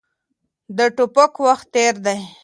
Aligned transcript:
د 0.77 0.79
ټوپک 0.95 1.33
وخت 1.45 1.65
تېر 1.73 1.95
دی. 2.05 2.19